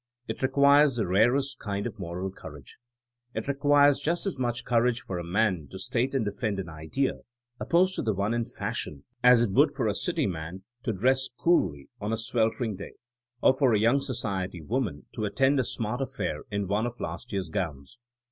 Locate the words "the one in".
8.01-8.45